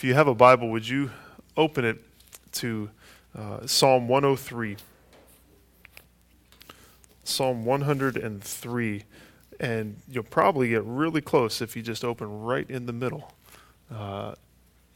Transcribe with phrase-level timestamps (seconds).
[0.00, 1.10] If you have a Bible, would you
[1.58, 2.02] open it
[2.52, 2.88] to
[3.36, 4.78] uh, Psalm 103?
[7.22, 9.04] Psalm 103.
[9.60, 13.34] And you'll probably get really close if you just open right in the middle.
[13.94, 14.36] Uh,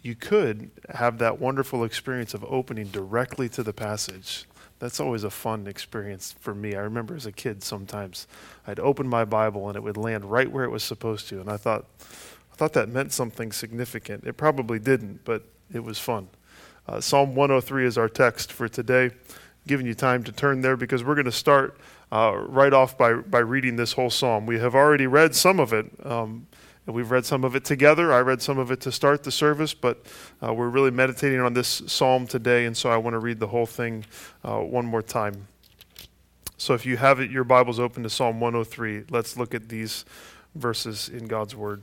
[0.01, 4.46] you could have that wonderful experience of opening directly to the passage.
[4.79, 6.77] That's always a fun experience for me.
[6.77, 8.27] I remember as a kid sometimes
[8.66, 11.41] I'd open my Bible and it would land right where it was supposed to.
[11.41, 11.84] And I thought,
[12.55, 14.23] I thought that meant something significant.
[14.25, 15.43] It probably didn't, but
[15.73, 16.29] it was fun.
[16.87, 19.11] Uh, Psalm 103 is our text for today.
[19.66, 21.77] giving you time to turn there because we're going to start
[22.12, 24.47] uh, right off by, by reading this whole psalm.
[24.47, 25.87] We have already read some of it.
[26.05, 26.47] Um,
[26.87, 28.12] we've read some of it together.
[28.12, 30.06] I read some of it to start the service, but
[30.41, 33.48] uh, we're really meditating on this psalm today, and so I want to read the
[33.48, 34.05] whole thing
[34.45, 35.48] uh, one more time.
[36.56, 39.06] So if you have it, your Bible's open to Psalm 103.
[39.11, 40.05] Let's look at these
[40.55, 41.83] verses in God's Word.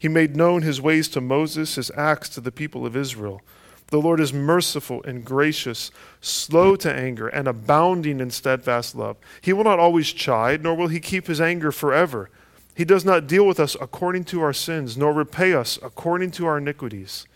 [0.00, 3.42] He made known his ways to Moses, his acts to the people of Israel.
[3.88, 5.90] The Lord is merciful and gracious,
[6.22, 9.18] slow to anger, and abounding in steadfast love.
[9.42, 12.30] He will not always chide, nor will he keep his anger forever.
[12.74, 16.46] He does not deal with us according to our sins, nor repay us according to
[16.46, 17.26] our iniquities.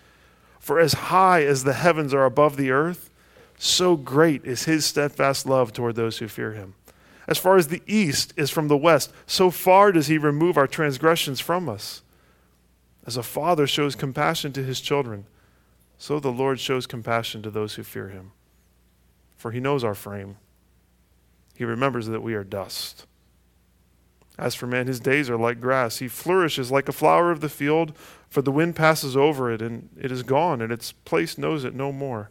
[0.59, 3.11] For as high as the heavens are above the earth,
[3.59, 6.77] so great is his steadfast love toward those who fear him.
[7.29, 10.67] As far as the east is from the west, so far does he remove our
[10.67, 12.01] transgressions from us.
[13.07, 15.27] As a father shows compassion to his children,
[15.99, 18.33] so the Lord shows compassion to those who fear him.
[19.37, 20.39] For he knows our frame,
[21.55, 23.07] he remembers that we are dust.
[24.37, 25.99] As for man, his days are like grass.
[25.99, 27.97] He flourishes like a flower of the field,
[28.29, 31.75] for the wind passes over it, and it is gone, and its place knows it
[31.75, 32.31] no more.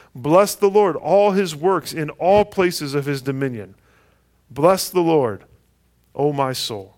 [0.13, 3.75] Bless the Lord, all his works in all places of his dominion.
[4.49, 5.45] Bless the Lord,
[6.13, 6.97] O my soul.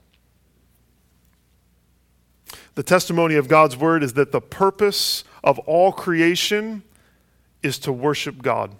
[2.75, 6.81] The testimony of God's word is that the purpose of all creation
[7.62, 8.72] is to worship God.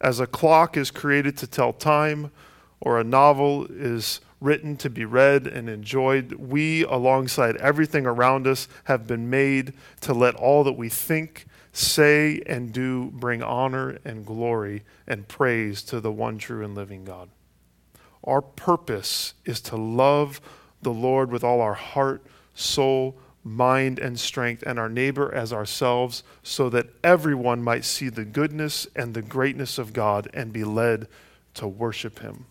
[0.00, 2.30] As a clock is created to tell time,
[2.80, 8.68] or a novel is written to be read and enjoyed, we, alongside everything around us,
[8.84, 9.72] have been made
[10.02, 11.46] to let all that we think,
[11.76, 17.04] say and do bring honor and glory and praise to the one true and living
[17.04, 17.28] God.
[18.24, 20.40] Our purpose is to love
[20.82, 26.24] the Lord with all our heart, soul, mind, and strength, and our neighbor as ourselves,
[26.42, 31.06] so that everyone might see the goodness and the greatness of God and be led
[31.54, 32.46] to worship Him.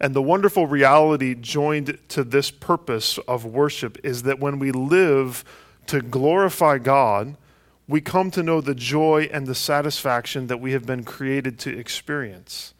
[0.00, 5.44] And the wonderful reality joined to this purpose of worship is that when we live
[5.86, 7.36] to glorify God,
[7.90, 11.76] we come to know the joy and the satisfaction that we have been created to
[11.76, 12.72] experience.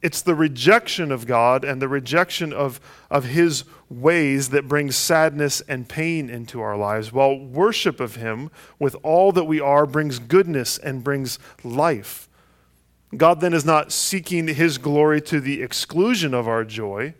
[0.00, 5.60] It's the rejection of God and the rejection of, of His ways that brings sadness
[5.62, 10.20] and pain into our lives, while worship of Him with all that we are brings
[10.20, 12.28] goodness and brings life.
[13.16, 17.14] God then is not seeking His glory to the exclusion of our joy,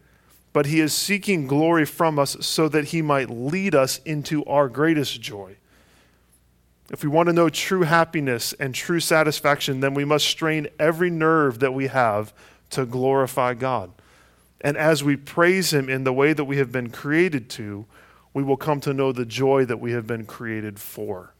[0.52, 4.68] but He is seeking glory from us so that He might lead us into our
[4.68, 5.56] greatest joy.
[6.92, 11.08] If we want to know true happiness and true satisfaction, then we must strain every
[11.08, 12.34] nerve that we have
[12.70, 13.90] to glorify God.
[14.60, 17.86] And as we praise Him in the way that we have been created to,
[18.34, 21.34] we will come to know the joy that we have been created for.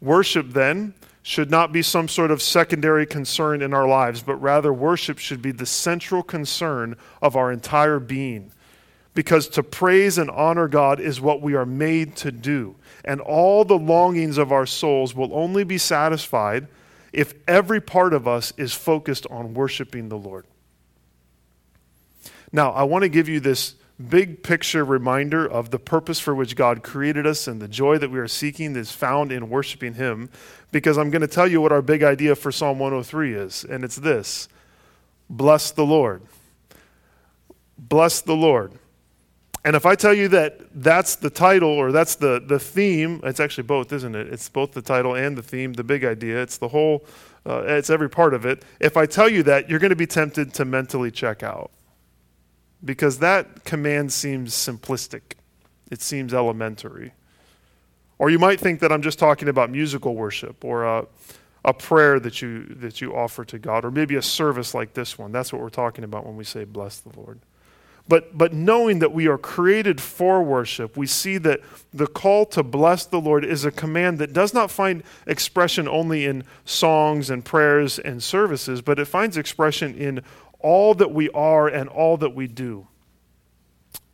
[0.00, 4.72] Worship, then, should not be some sort of secondary concern in our lives, but rather
[4.72, 8.52] worship should be the central concern of our entire being.
[9.14, 13.64] Because to praise and honor God is what we are made to do and all
[13.64, 16.68] the longings of our souls will only be satisfied
[17.12, 20.46] if every part of us is focused on worshiping the Lord.
[22.52, 23.74] Now, I want to give you this
[24.08, 28.10] big picture reminder of the purpose for which God created us and the joy that
[28.10, 30.30] we are seeking is found in worshiping Him.
[30.70, 33.84] Because I'm going to tell you what our big idea for Psalm 103 is, and
[33.84, 34.48] it's this
[35.28, 36.22] Bless the Lord.
[37.78, 38.72] Bless the Lord.
[39.64, 43.38] And if I tell you that that's the title or that's the, the theme, it's
[43.38, 44.26] actually both, isn't it?
[44.32, 46.42] It's both the title and the theme, the big idea.
[46.42, 47.04] It's the whole,
[47.46, 48.64] uh, it's every part of it.
[48.80, 51.70] If I tell you that, you're going to be tempted to mentally check out
[52.84, 55.34] because that command seems simplistic,
[55.90, 57.12] it seems elementary.
[58.18, 61.06] Or you might think that I'm just talking about musical worship or a,
[61.64, 65.18] a prayer that you, that you offer to God, or maybe a service like this
[65.18, 65.32] one.
[65.32, 67.40] That's what we're talking about when we say, Bless the Lord.
[68.08, 71.60] But, but knowing that we are created for worship, we see that
[71.94, 76.24] the call to bless the Lord is a command that does not find expression only
[76.24, 80.22] in songs and prayers and services, but it finds expression in
[80.58, 82.88] all that we are and all that we do.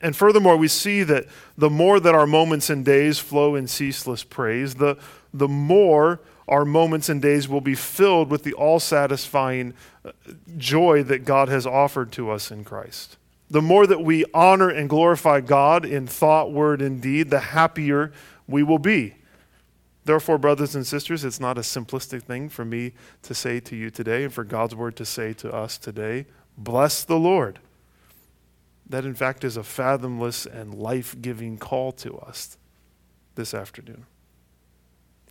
[0.00, 1.26] And furthermore, we see that
[1.56, 4.96] the more that our moments and days flow in ceaseless praise, the,
[5.34, 9.74] the more our moments and days will be filled with the all satisfying
[10.04, 10.12] uh,
[10.56, 13.16] joy that God has offered to us in Christ.
[13.50, 18.12] The more that we honor and glorify God in thought, word, and deed, the happier
[18.46, 19.14] we will be.
[20.04, 22.92] Therefore, brothers and sisters, it's not a simplistic thing for me
[23.22, 26.26] to say to you today and for God's word to say to us today.
[26.56, 27.58] Bless the Lord.
[28.88, 32.56] That, in fact, is a fathomless and life giving call to us
[33.34, 34.06] this afternoon.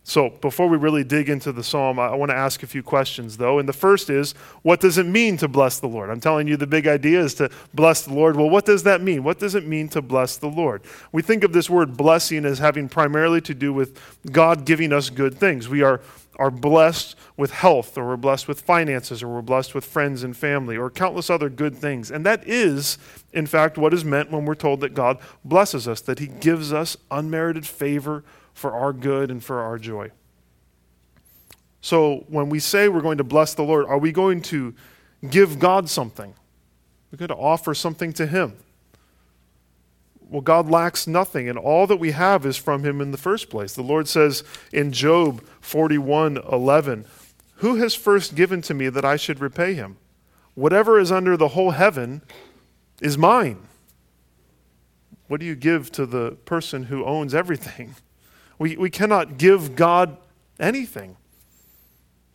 [0.08, 3.36] So, before we really dig into the psalm, I want to ask a few questions,
[3.36, 3.58] though.
[3.58, 4.32] And the first is,
[4.62, 6.08] what does it mean to bless the Lord?
[6.08, 8.34] I'm telling you, the big idea is to bless the Lord.
[8.34, 9.22] Well, what does that mean?
[9.22, 10.80] What does it mean to bless the Lord?
[11.12, 14.00] We think of this word blessing as having primarily to do with
[14.32, 15.68] God giving us good things.
[15.68, 16.00] We are,
[16.36, 20.34] are blessed with health, or we're blessed with finances, or we're blessed with friends and
[20.34, 22.10] family, or countless other good things.
[22.10, 22.96] And that is,
[23.34, 26.72] in fact, what is meant when we're told that God blesses us, that He gives
[26.72, 28.24] us unmerited favor
[28.58, 30.10] for our good and for our joy.
[31.80, 34.74] So when we say we're going to bless the Lord, are we going to
[35.30, 36.34] give God something?
[37.10, 38.56] We're going to offer something to Him.
[40.28, 43.48] Well, God lacks nothing, and all that we have is from Him in the first
[43.48, 43.74] place.
[43.74, 47.06] The Lord says in Job 41 11,
[47.56, 49.96] Who has first given to me that I should repay him?
[50.54, 52.22] Whatever is under the whole heaven
[53.00, 53.68] is mine.
[55.28, 57.94] What do you give to the person who owns everything?
[58.58, 60.16] We, we cannot give God
[60.58, 61.16] anything,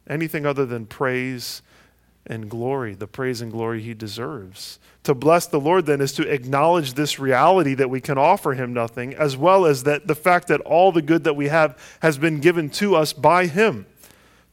[0.08, 1.62] anything other than praise
[2.26, 4.80] and glory, the praise and glory he deserves.
[5.04, 8.74] To bless the Lord, then, is to acknowledge this reality that we can offer him
[8.74, 12.18] nothing, as well as that the fact that all the good that we have has
[12.18, 13.86] been given to us by him.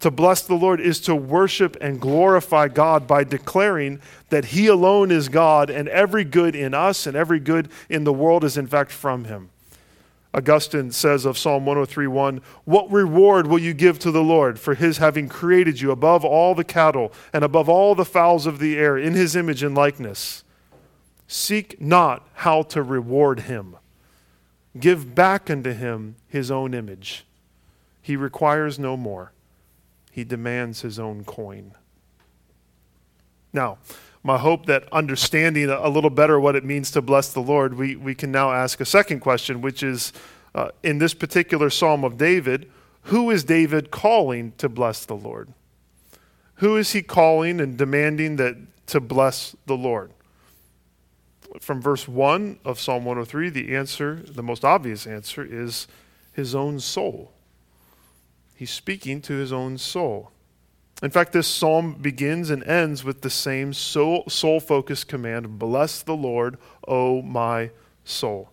[0.00, 4.00] To bless the Lord is to worship and glorify God by declaring
[4.30, 8.12] that He alone is God and every good in us and every good in the
[8.12, 9.50] world is in fact from Him.
[10.32, 14.98] Augustine says of Psalm 103:1, "What reward will you give to the Lord for his
[14.98, 18.96] having created you above all the cattle and above all the fowls of the air
[18.96, 20.44] in his image and likeness?
[21.26, 23.76] Seek not how to reward him.
[24.78, 27.26] Give back unto him his own image.
[28.00, 29.32] He requires no more.
[30.12, 31.72] He demands his own coin."
[33.52, 33.78] Now,
[34.22, 37.96] my hope that understanding a little better what it means to bless the Lord, we,
[37.96, 40.12] we can now ask a second question, which is
[40.54, 42.70] uh, in this particular Psalm of David,
[43.04, 45.52] who is David calling to bless the Lord?
[46.56, 48.56] Who is he calling and demanding that
[48.88, 50.12] to bless the Lord?
[51.58, 55.88] From verse 1 of Psalm 103, the answer, the most obvious answer, is
[56.32, 57.32] his own soul.
[58.54, 60.30] He's speaking to his own soul.
[61.02, 64.24] In fact, this psalm begins and ends with the same soul
[64.60, 67.70] focused command Bless the Lord, O my
[68.04, 68.50] soul.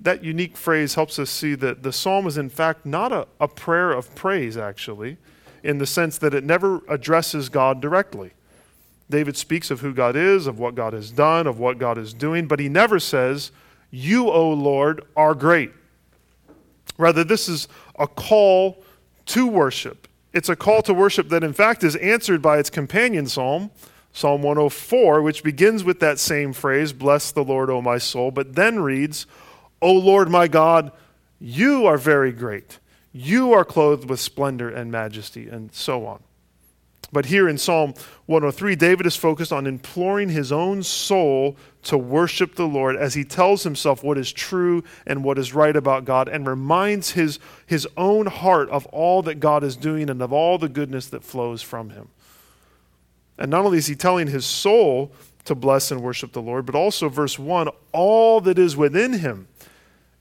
[0.00, 3.48] That unique phrase helps us see that the psalm is, in fact, not a, a
[3.48, 5.16] prayer of praise, actually,
[5.64, 8.30] in the sense that it never addresses God directly.
[9.10, 12.14] David speaks of who God is, of what God has done, of what God is
[12.14, 13.50] doing, but he never says,
[13.90, 15.72] You, O Lord, are great.
[16.96, 17.66] Rather, this is
[17.98, 18.84] a call
[19.26, 23.26] to worship it's a call to worship that, in fact, is answered by its companion
[23.26, 23.70] psalm,
[24.12, 28.54] Psalm 104, which begins with that same phrase, Bless the Lord, O my soul, but
[28.54, 29.26] then reads,
[29.80, 30.92] O Lord my God,
[31.38, 32.78] you are very great.
[33.12, 36.22] You are clothed with splendor and majesty, and so on.
[37.10, 37.94] But here in Psalm
[38.26, 43.24] 103, David is focused on imploring his own soul to worship the Lord as he
[43.24, 47.88] tells himself what is true and what is right about God and reminds his, his
[47.96, 51.62] own heart of all that God is doing and of all the goodness that flows
[51.62, 52.08] from him.
[53.38, 55.10] And not only is he telling his soul
[55.44, 59.48] to bless and worship the Lord, but also, verse 1 all that is within him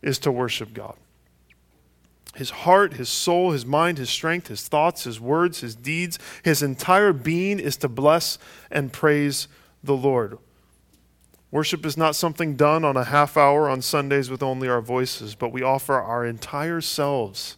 [0.01, 0.96] is to worship God.
[2.38, 6.62] His heart, his soul, his mind, his strength, his thoughts, his words, his deeds, his
[6.62, 8.38] entire being is to bless
[8.70, 9.48] and praise
[9.84, 10.38] the Lord.
[11.50, 15.34] Worship is not something done on a half hour on Sundays with only our voices,
[15.34, 17.58] but we offer our entire selves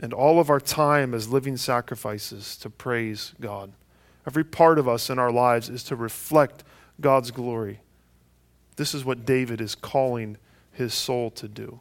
[0.00, 3.72] and all of our time as living sacrifices to praise God.
[4.26, 6.64] Every part of us in our lives is to reflect
[6.98, 7.80] God's glory.
[8.76, 10.38] This is what David is calling
[10.72, 11.80] his soul to do.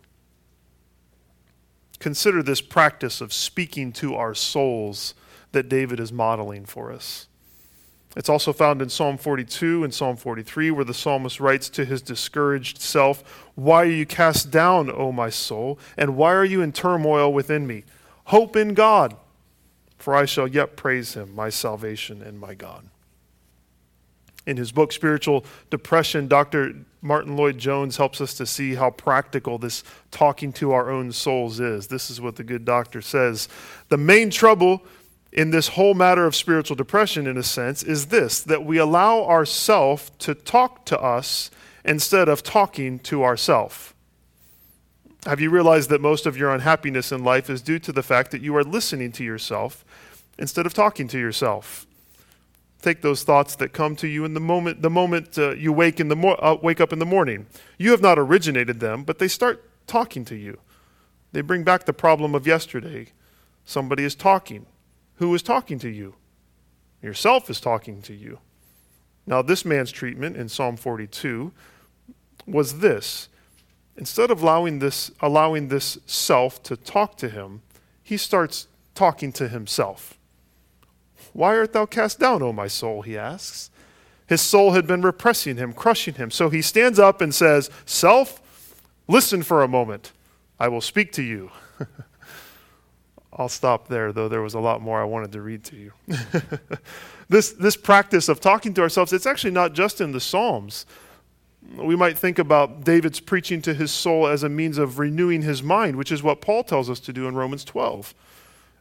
[2.04, 5.14] Consider this practice of speaking to our souls
[5.54, 7.30] that David is modeling for us.
[8.18, 12.02] It's also found in Psalm 42 and Psalm 43, where the psalmist writes to his
[12.02, 15.80] discouraged self, Why are you cast down, O my soul?
[15.96, 17.86] And why are you in turmoil within me?
[18.26, 19.16] Hope in God,
[19.98, 22.90] for I shall yet praise him, my salvation and my God.
[24.46, 26.84] In his book, Spiritual Depression, Dr.
[27.04, 31.88] Martyn Lloyd-Jones helps us to see how practical this talking to our own souls is.
[31.88, 33.50] This is what the good doctor says.
[33.90, 34.82] The main trouble
[35.34, 39.26] in this whole matter of spiritual depression, in a sense, is this that we allow
[39.26, 41.52] ourself to talk to us
[41.84, 43.94] instead of talking to ourself.
[45.26, 48.32] Have you realized that most of your unhappiness in life is due to the fact
[48.32, 49.84] that you are listening to yourself
[50.40, 51.86] instead of talking to yourself?
[52.84, 56.02] Take those thoughts that come to you in the moment, the moment uh, you wake,
[56.02, 57.48] in the mo- uh, wake up in the morning.
[57.78, 60.60] You have not originated them, but they start talking to you.
[61.32, 63.08] They bring back the problem of yesterday.
[63.64, 64.66] Somebody is talking.
[65.16, 66.16] Who is talking to you?
[67.02, 68.40] Yourself is talking to you.
[69.26, 71.54] Now, this man's treatment in Psalm 42
[72.46, 73.30] was this.
[73.96, 77.62] Instead of allowing this, allowing this self to talk to him,
[78.04, 80.20] he starts talking to himself.
[81.34, 83.02] Why art thou cast down, O my soul?
[83.02, 83.70] He asks.
[84.28, 86.32] His soul had been repressing him, crushing him.
[86.32, 88.42] So he stands up and says, Self,
[89.08, 90.12] listen for a moment.
[90.60, 91.52] I will speak to you.
[93.34, 95.92] I'll stop there, though there was a lot more I wanted to read to you.
[97.30, 100.86] this, this practice of talking to ourselves, it's actually not just in the Psalms.
[101.76, 105.64] We might think about David's preaching to his soul as a means of renewing his
[105.64, 108.14] mind, which is what Paul tells us to do in Romans 12.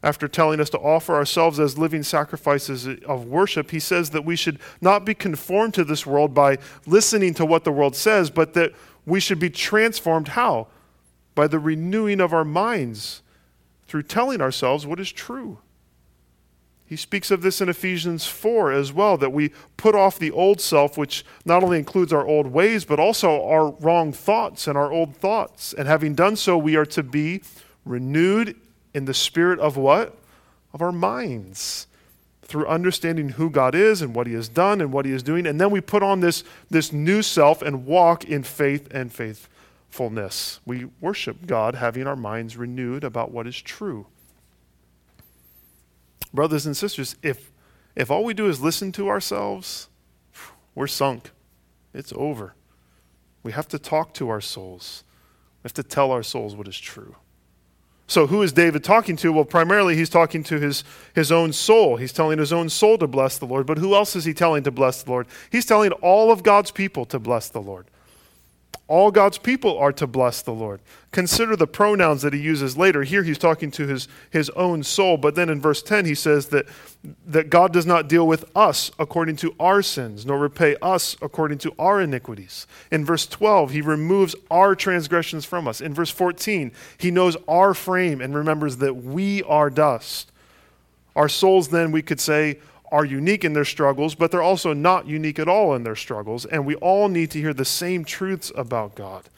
[0.02, 4.34] After telling us to offer ourselves as living sacrifices of worship, he says that we
[4.34, 8.54] should not be conformed to this world by listening to what the world says, but
[8.54, 8.72] that
[9.06, 10.66] we should be transformed how?
[11.34, 13.22] By the renewing of our minds
[13.86, 15.58] through telling ourselves what is true.
[16.84, 20.60] He speaks of this in Ephesians 4 as well that we put off the old
[20.60, 24.92] self, which not only includes our old ways, but also our wrong thoughts and our
[24.92, 25.72] old thoughts.
[25.72, 27.42] And having done so, we are to be
[27.86, 28.56] renewed
[28.94, 30.16] in the spirit of what?
[30.72, 31.86] Of our minds.
[32.42, 35.46] Through understanding who God is and what He has done and what He is doing.
[35.46, 40.60] And then we put on this, this new self and walk in faith and faithfulness.
[40.66, 44.06] We worship God having our minds renewed about what is true.
[46.34, 47.50] Brothers and sisters, if,
[47.94, 49.88] if all we do is listen to ourselves,
[50.74, 51.30] we're sunk.
[51.94, 52.54] It's over.
[53.42, 55.04] We have to talk to our souls.
[55.62, 57.16] We have to tell our souls what is true.
[58.12, 59.32] So, who is David talking to?
[59.32, 61.96] Well, primarily he's talking to his, his own soul.
[61.96, 63.64] He's telling his own soul to bless the Lord.
[63.64, 65.26] But who else is he telling to bless the Lord?
[65.50, 67.86] He's telling all of God's people to bless the Lord.
[68.92, 70.82] All God's people are to bless the Lord.
[71.12, 73.04] Consider the pronouns that he uses later.
[73.04, 76.48] Here he's talking to his, his own soul, but then in verse 10 he says
[76.48, 76.66] that,
[77.26, 81.56] that God does not deal with us according to our sins, nor repay us according
[81.60, 82.66] to our iniquities.
[82.90, 85.80] In verse 12, he removes our transgressions from us.
[85.80, 90.30] In verse 14, he knows our frame and remembers that we are dust.
[91.16, 92.58] Our souls, then, we could say,
[92.92, 96.44] are unique in their struggles, but they're also not unique at all in their struggles.
[96.44, 99.30] And we all need to hear the same truths about God.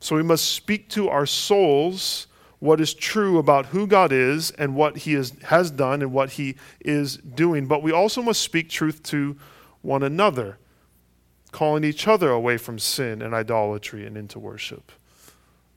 [0.00, 2.26] So we must speak to our souls
[2.58, 6.32] what is true about who God is and what He is, has done and what
[6.32, 7.66] He is doing.
[7.66, 9.36] But we also must speak truth to
[9.80, 10.58] one another,
[11.52, 14.90] calling each other away from sin and idolatry and into worship.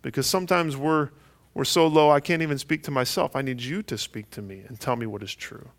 [0.02, 1.10] Because sometimes we're,
[1.54, 3.36] we're so low, I can't even speak to myself.
[3.36, 5.70] I need you to speak to me and tell me what is true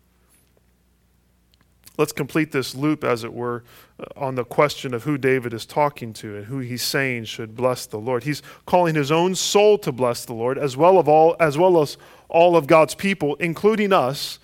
[1.97, 3.63] let's complete this loop, as it were,
[3.99, 7.55] uh, on the question of who David is talking to and who he's saying should
[7.55, 8.23] bless the Lord.
[8.23, 11.81] He's calling his own soul to bless the Lord, as well, of all, as well
[11.81, 11.97] as
[12.29, 14.39] all of God's people, including us.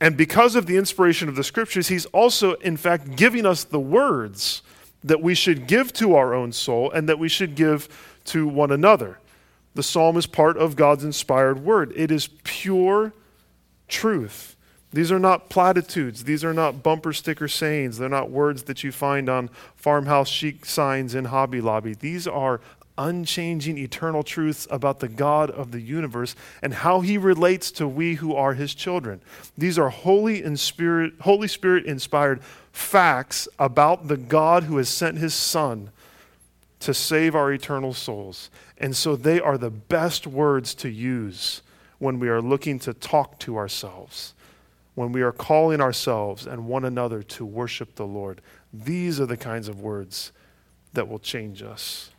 [0.00, 3.80] And because of the inspiration of the scriptures, he's also, in fact, giving us the
[3.80, 4.62] words
[5.02, 7.88] that we should give to our own soul and that we should give
[8.26, 9.18] to one another.
[9.74, 13.12] The psalm is part of God's inspired word, it is pure
[13.88, 14.56] truth.
[14.92, 16.24] These are not platitudes.
[16.24, 17.98] These are not bumper sticker sayings.
[17.98, 21.94] They're not words that you find on farmhouse chic signs in Hobby Lobby.
[21.94, 22.60] These are
[22.98, 28.14] unchanging eternal truths about the God of the universe and how he relates to we
[28.14, 29.22] who are his children.
[29.56, 32.42] These are holy and spirit Holy Spirit inspired
[32.72, 35.90] facts about the God who has sent his son
[36.80, 38.50] to save our eternal souls.
[38.76, 41.62] And so they are the best words to use
[41.98, 44.34] when we are looking to talk to ourselves,
[45.00, 48.42] when we are calling ourselves and one another to worship the Lord.
[48.70, 50.30] These are the kinds of words
[50.92, 52.10] that will change us.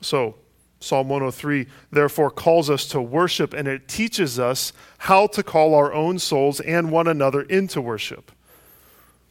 [0.00, 0.34] So,
[0.80, 5.92] Psalm 103 therefore calls us to worship and it teaches us how to call our
[5.92, 8.32] own souls and one another into worship.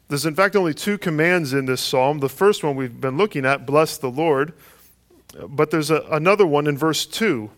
[0.07, 2.19] There's, in fact, only two commands in this psalm.
[2.19, 4.53] The first one we've been looking at, bless the Lord.
[5.49, 7.49] But there's a, another one in verse 2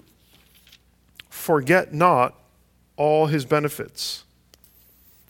[1.29, 2.34] forget not
[2.97, 4.23] all his benefits.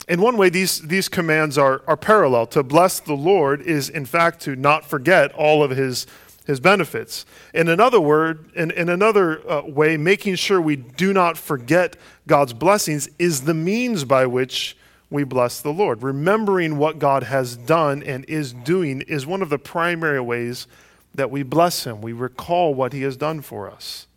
[0.07, 2.45] In one way, these, these commands are, are parallel.
[2.47, 6.05] To bless the Lord is, in fact, to not forget all of his,
[6.45, 7.25] his benefits.
[7.53, 11.95] In another word, in, in another uh, way, making sure we do not forget
[12.27, 14.77] God's blessings is the means by which
[15.09, 16.03] we bless the Lord.
[16.03, 20.67] Remembering what God has done and is doing is one of the primary ways
[21.15, 22.01] that we bless Him.
[22.01, 24.07] We recall what He has done for us.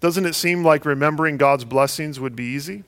[0.00, 2.84] Doesn't it seem like remembering God's blessings would be easy?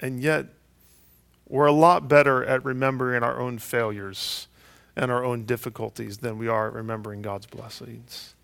[0.00, 0.46] And yet,
[1.48, 4.48] we're a lot better at remembering our own failures
[4.96, 8.34] and our own difficulties than we are at remembering God's blessings.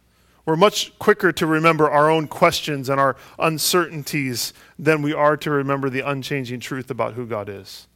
[0.44, 5.50] We're much quicker to remember our own questions and our uncertainties than we are to
[5.50, 7.86] remember the unchanging truth about who God is.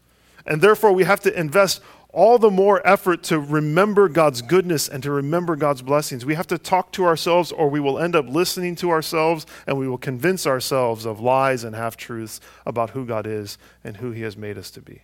[0.46, 1.80] And therefore, we have to invest
[2.14, 6.24] all the more effort to remember God's goodness and to remember God's blessings.
[6.24, 9.76] We have to talk to ourselves, or we will end up listening to ourselves and
[9.76, 14.12] we will convince ourselves of lies and half truths about who God is and who
[14.12, 15.02] He has made us to be.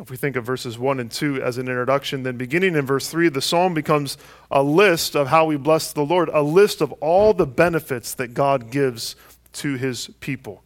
[0.00, 3.08] If we think of verses 1 and 2 as an introduction, then beginning in verse
[3.08, 4.18] 3, the psalm becomes
[4.50, 8.34] a list of how we bless the Lord, a list of all the benefits that
[8.34, 9.14] God gives
[9.52, 10.63] to his people.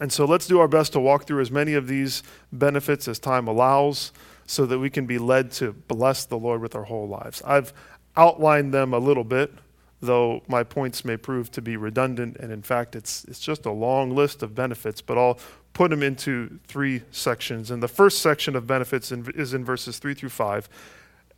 [0.00, 3.18] And so let's do our best to walk through as many of these benefits as
[3.18, 4.12] time allows
[4.46, 7.42] so that we can be led to bless the Lord with our whole lives.
[7.44, 7.72] I've
[8.16, 9.52] outlined them a little bit,
[10.00, 12.38] though my points may prove to be redundant.
[12.38, 15.38] And in fact, it's, it's just a long list of benefits, but I'll
[15.74, 17.70] put them into three sections.
[17.70, 20.68] And the first section of benefits in, is in verses 3 through 5.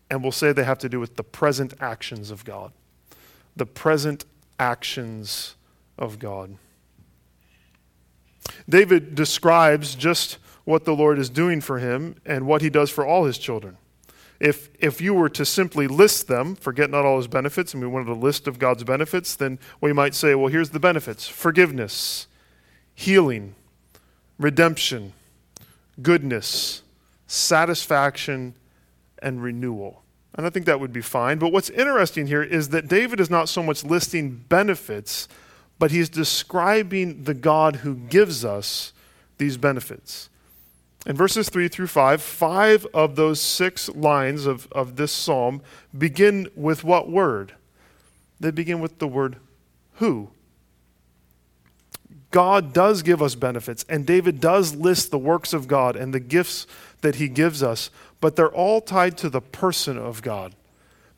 [0.08, 2.72] And we'll say they have to do with the present actions of God.
[3.56, 4.24] The present
[4.58, 5.56] actions
[5.98, 6.56] of God.
[8.68, 13.04] David describes just what the Lord is doing for him and what he does for
[13.06, 13.76] all his children.
[14.40, 17.88] If, if you were to simply list them, forget not all his benefits, and we
[17.88, 22.26] wanted a list of God's benefits, then we might say, well, here's the benefits forgiveness,
[22.94, 23.54] healing,
[24.38, 25.12] redemption,
[26.00, 26.82] goodness,
[27.28, 28.54] satisfaction,
[29.20, 30.02] and renewal.
[30.34, 31.38] And I think that would be fine.
[31.38, 35.28] But what's interesting here is that David is not so much listing benefits,
[35.82, 38.92] but he's describing the God who gives us
[39.38, 40.30] these benefits.
[41.06, 45.60] In verses 3 through 5, five of those six lines of, of this psalm
[45.98, 47.54] begin with what word?
[48.38, 49.38] They begin with the word
[49.94, 50.30] who.
[52.30, 56.20] God does give us benefits, and David does list the works of God and the
[56.20, 56.68] gifts
[57.00, 57.90] that he gives us,
[58.20, 60.54] but they're all tied to the person of God.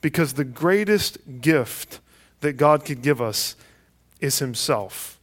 [0.01, 2.01] Because the greatest gift
[2.41, 3.57] that God could give us
[4.25, 5.21] is himself.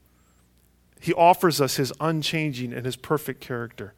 [1.00, 3.96] He offers us his unchanging and his perfect character.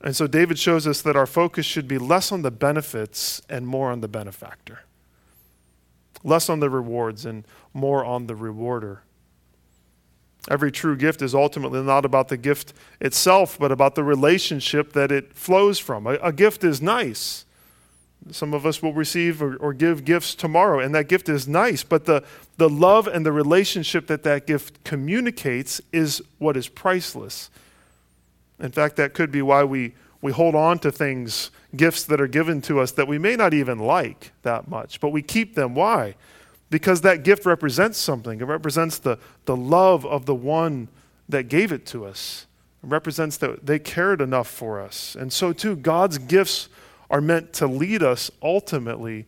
[0.00, 3.66] And so David shows us that our focus should be less on the benefits and
[3.66, 4.80] more on the benefactor,
[6.24, 9.02] less on the rewards and more on the rewarder.
[10.48, 15.12] Every true gift is ultimately not about the gift itself, but about the relationship that
[15.12, 16.06] it flows from.
[16.06, 17.44] A, a gift is nice.
[18.30, 21.82] Some of us will receive or, or, give gifts tomorrow, and that gift is nice,
[21.82, 22.22] but the,
[22.58, 27.50] the love and the relationship that that gift communicates is what is priceless.
[28.58, 32.28] In fact, that could be why we, we hold on to things, gifts that are
[32.28, 35.74] given to us that we may not even like that much, but we keep them.
[35.74, 36.14] Why?
[36.70, 38.40] because that gift represents something.
[38.40, 40.88] It represents the, the love of the one
[41.28, 42.46] that gave it to us.
[42.82, 45.16] It represents that they cared enough for us.
[45.16, 46.68] And so, too, God's gifts
[47.10, 49.26] are meant to lead us ultimately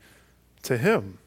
[0.63, 1.19] to Him.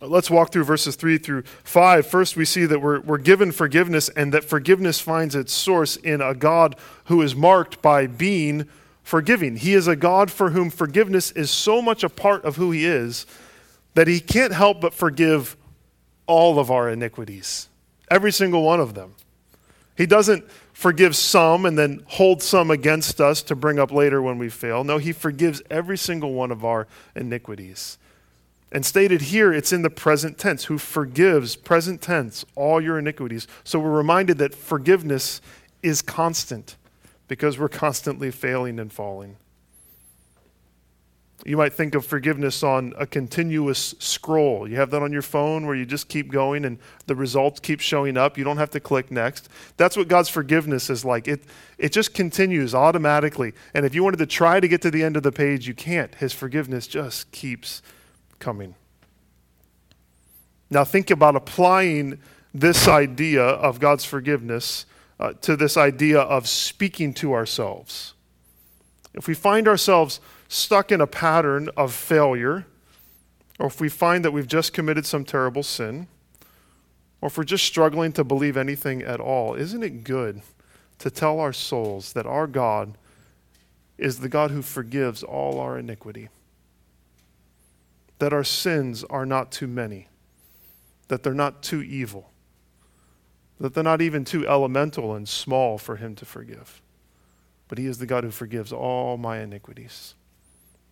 [0.00, 2.06] Let's walk through verses 3 through 5.
[2.06, 6.20] First, we see that we're, we're given forgiveness and that forgiveness finds its source in
[6.20, 8.68] a God who is marked by being
[9.02, 9.56] forgiving.
[9.56, 12.84] He is a God for whom forgiveness is so much a part of who He
[12.84, 13.26] is
[13.98, 15.56] that he can't help but forgive
[16.28, 17.68] all of our iniquities,
[18.08, 19.16] every single one of them.
[19.96, 20.44] He doesn't
[20.78, 24.84] forgive some and then hold some against us to bring up later when we fail.
[24.84, 26.86] No, He forgives every single one of our
[27.16, 27.98] iniquities.
[28.70, 33.48] And stated here, it's in the present tense, who forgives, present tense, all your iniquities.
[33.64, 35.40] So we're reminded that forgiveness
[35.82, 36.76] is constant
[37.26, 39.36] because we're constantly failing and falling.
[41.44, 44.68] You might think of forgiveness on a continuous scroll.
[44.68, 47.80] You have that on your phone where you just keep going and the results keep
[47.80, 48.36] showing up.
[48.36, 49.48] You don't have to click next.
[49.76, 51.28] That's what God's forgiveness is like.
[51.28, 51.44] It,
[51.78, 53.52] it just continues automatically.
[53.72, 55.74] And if you wanted to try to get to the end of the page, you
[55.74, 56.12] can't.
[56.16, 57.82] His forgiveness just keeps
[58.40, 58.74] coming.
[60.70, 62.20] Now, think about applying
[62.52, 64.86] this idea of God's forgiveness
[65.20, 68.14] uh, to this idea of speaking to ourselves.
[69.14, 72.66] If we find ourselves stuck in a pattern of failure,
[73.58, 76.08] or if we find that we've just committed some terrible sin,
[77.20, 80.40] or if we're just struggling to believe anything at all, isn't it good
[80.98, 82.96] to tell our souls that our God
[83.98, 86.28] is the God who forgives all our iniquity?
[88.20, 90.08] That our sins are not too many,
[91.08, 92.30] that they're not too evil,
[93.60, 96.80] that they're not even too elemental and small for Him to forgive.
[97.66, 100.14] But He is the God who forgives all my iniquities.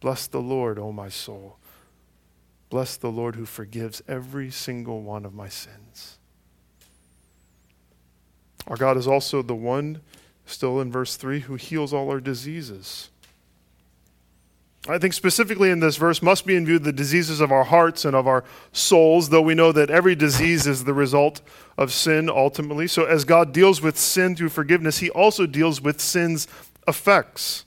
[0.00, 1.56] Bless the Lord, O my soul.
[2.68, 6.18] Bless the Lord who forgives every single one of my sins.
[8.66, 10.00] Our God is also the one,
[10.44, 13.10] still in verse 3, who heals all our diseases.
[14.88, 18.04] I think specifically in this verse must be in view the diseases of our hearts
[18.04, 21.40] and of our souls, though we know that every disease is the result
[21.76, 22.86] of sin ultimately.
[22.86, 26.46] So, as God deals with sin through forgiveness, He also deals with sin's
[26.86, 27.64] effects.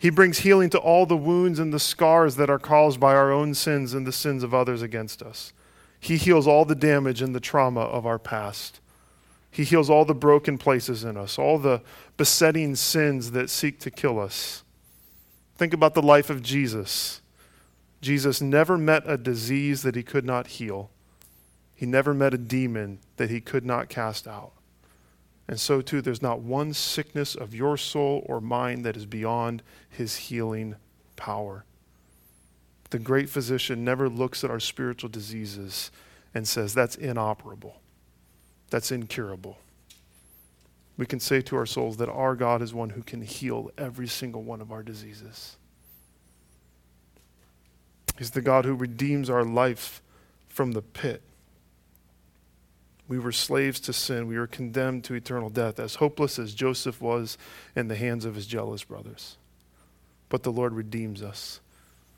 [0.00, 3.30] He brings healing to all the wounds and the scars that are caused by our
[3.30, 5.52] own sins and the sins of others against us.
[6.00, 8.80] He heals all the damage and the trauma of our past.
[9.50, 11.82] He heals all the broken places in us, all the
[12.16, 14.64] besetting sins that seek to kill us.
[15.56, 17.20] Think about the life of Jesus.
[18.00, 20.88] Jesus never met a disease that he could not heal.
[21.74, 24.52] He never met a demon that he could not cast out.
[25.50, 29.64] And so, too, there's not one sickness of your soul or mine that is beyond
[29.88, 30.76] his healing
[31.16, 31.64] power.
[32.90, 35.90] The great physician never looks at our spiritual diseases
[36.32, 37.80] and says, that's inoperable,
[38.70, 39.58] that's incurable.
[40.96, 44.06] We can say to our souls that our God is one who can heal every
[44.06, 45.56] single one of our diseases.
[48.16, 50.00] He's the God who redeems our life
[50.48, 51.22] from the pit.
[53.10, 54.28] We were slaves to sin.
[54.28, 57.36] We were condemned to eternal death, as hopeless as Joseph was
[57.74, 59.36] in the hands of his jealous brothers.
[60.28, 61.58] But the Lord redeems us.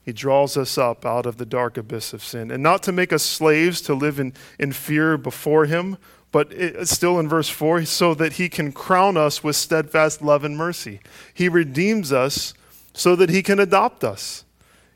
[0.04, 2.50] He draws us up out of the dark abyss of sin.
[2.50, 5.96] And not to make us slaves to live in, in fear before Him,
[6.30, 10.44] but it, still in verse 4, so that He can crown us with steadfast love
[10.44, 11.00] and mercy.
[11.32, 12.52] He redeems us
[12.92, 14.44] so that He can adopt us.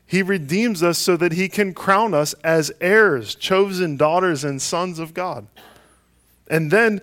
[0.05, 4.99] He redeems us so that He can crown us as heirs, chosen daughters and sons
[4.99, 5.47] of God.
[6.49, 7.01] And then,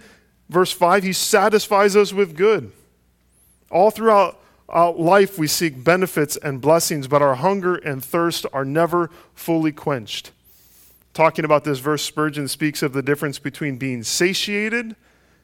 [0.48, 2.72] verse 5, he satisfies us with good.
[3.70, 4.40] All throughout
[4.72, 9.72] uh, life, we seek benefits and blessings, but our hunger and thirst are never fully
[9.72, 10.30] quenched.
[11.12, 14.96] Talking about this verse, Spurgeon speaks of the difference between being satiated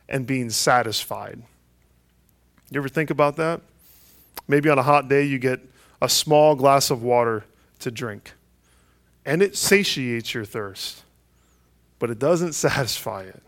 [0.09, 1.43] and being satisfied.
[2.71, 3.61] You ever think about that?
[4.49, 5.61] Maybe on a hot day, you get
[6.03, 7.45] a small glass of water
[7.81, 8.33] to drink,
[9.25, 11.03] and it satiates your thirst,
[11.99, 13.43] but it doesn't satisfy it.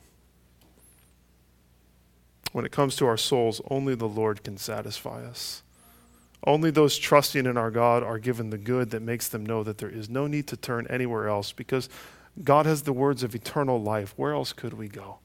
[2.52, 5.62] When it comes to our souls, only the Lord can satisfy us.
[6.44, 9.78] Only those trusting in our God are given the good that makes them know that
[9.78, 11.88] there is no need to turn anywhere else because
[12.42, 14.12] God has the words of eternal life.
[14.16, 15.18] Where else could we go?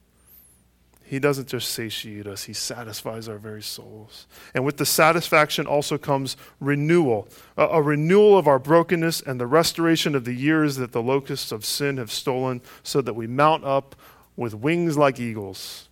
[1.03, 4.27] He doesn't just satiate us, He satisfies our very souls.
[4.53, 9.47] And with the satisfaction also comes renewal a, a, renewal of our brokenness and the
[9.47, 13.63] restoration of the years that the locusts of sin have stolen, so that we mount
[13.63, 13.95] up
[14.35, 15.86] with wings like eagles.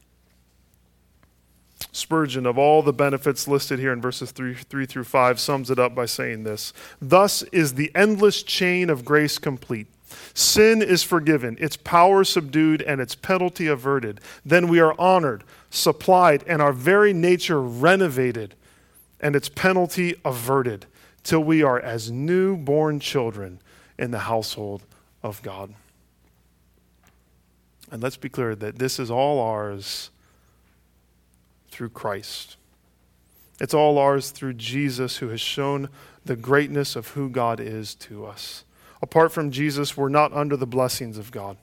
[1.91, 5.80] Spurgeon, of all the benefits listed here in verses 3, 3 through 5, sums it
[5.80, 9.88] up by saying this Thus is the endless chain of grace complete.
[10.34, 14.21] Sin is forgiven, its power subdued, and its penalty averted.
[14.45, 18.56] Then we are honored, supplied, and our very nature renovated,
[19.19, 20.86] and its penalty averted,
[21.24, 23.60] till we are as newborn children
[23.98, 24.84] in the household
[25.24, 25.74] of God.
[27.91, 30.10] And let's be clear that this is all ours
[31.75, 32.55] through Christ.
[33.59, 35.89] It's all ours through Jesus, who has shown
[36.23, 38.63] the greatness of who God is to us.
[39.01, 41.57] Apart from Jesus, we're not under the blessings of God.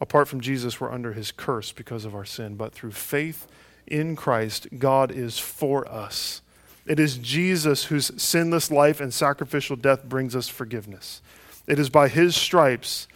[0.00, 2.54] Apart from Jesus, we're under his curse because of our sin.
[2.54, 3.46] But through faith
[3.86, 6.40] in Christ, God is for us.
[6.86, 11.20] It is Jesus whose sinless life and sacrificial death brings us forgiveness.
[11.66, 13.06] It is by his stripes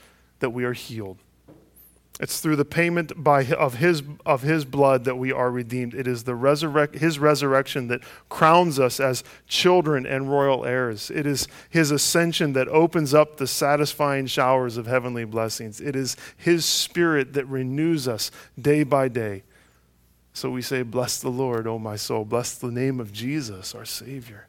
[0.41, 1.17] that we are healed.
[2.21, 5.95] It's through the payment by, of, his, of his blood that we are redeemed.
[5.95, 11.11] It is the resurrect, his resurrection that crowns us as children and royal heirs.
[11.11, 15.81] It is his ascension that opens up the satisfying showers of heavenly blessings.
[15.81, 19.43] It is his spirit that renews us day by day.
[20.35, 22.25] So we say, Bless the Lord, O my soul.
[22.25, 24.49] Bless the name of Jesus, our Savior.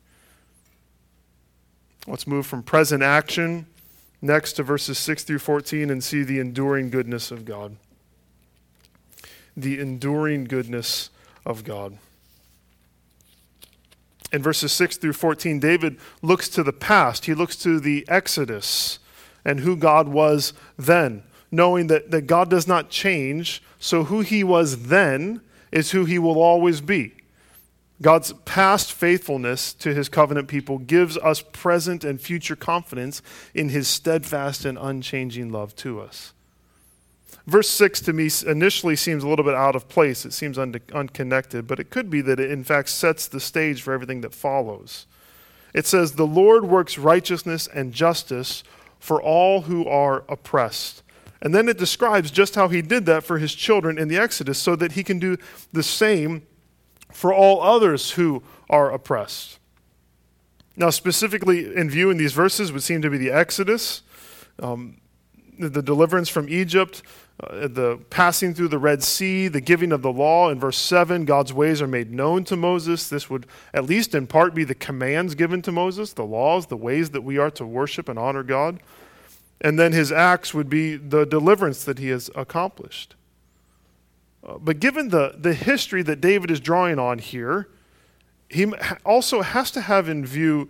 [2.08, 3.68] Let's move from present action
[4.24, 7.76] next to verses 6 through 14 and see the enduring goodness of God.
[9.56, 11.10] The enduring goodness
[11.46, 11.98] of God.
[14.32, 17.26] In verses 6 through 14, David looks to the past.
[17.26, 18.98] He looks to the Exodus
[19.46, 23.62] and who God was then, knowing that, that God does not change.
[23.78, 27.14] So, who he was then is who he will always be.
[28.02, 33.22] God's past faithfulness to his covenant people gives us present and future confidence
[33.54, 36.34] in his steadfast and unchanging love to us.
[37.46, 40.26] Verse 6 to me initially seems a little bit out of place.
[40.26, 43.82] It seems un- unconnected, but it could be that it in fact sets the stage
[43.82, 45.06] for everything that follows.
[45.74, 48.64] It says, The Lord works righteousness and justice
[49.00, 51.04] for all who are oppressed.
[51.42, 54.58] And then it describes just how he did that for his children in the Exodus
[54.58, 55.38] so that he can do
[55.74, 56.44] the same
[57.14, 59.60] for all others who are oppressed.
[60.76, 64.02] Now, specifically in view in these verses would seem to be the Exodus,
[64.60, 64.98] um,
[65.60, 67.04] the deliverance from Egypt,
[67.40, 70.50] uh, the passing through the Red Sea, the giving of the law.
[70.50, 73.08] In verse 7, God's ways are made known to Moses.
[73.08, 76.78] This would, at least in part, be the commands given to Moses, the laws, the
[76.78, 78.80] ways that we are to worship and honor God.
[79.62, 83.16] And then his acts would be the deliverance that he has accomplished.
[84.46, 87.70] Uh, but given the, the history that David is drawing on here,
[88.50, 88.72] he
[89.06, 90.70] also has to have in view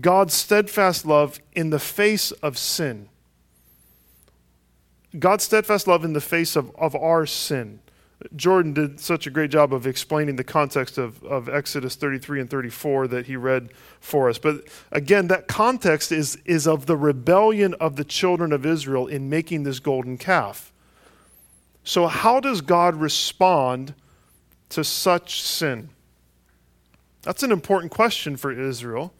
[0.00, 3.08] God's steadfast love in the face of sin.
[5.18, 7.80] God's steadfast love in the face of, of our sin.
[8.36, 12.50] Jordan did such a great job of explaining the context of, of Exodus 33 and
[12.50, 14.38] 34 that he read for us.
[14.38, 19.30] But again, that context is, is of the rebellion of the children of Israel in
[19.30, 20.70] making this golden calf.
[21.90, 23.94] So, how does God respond
[24.68, 25.88] to such sin?
[27.22, 29.12] That's an important question for Israel,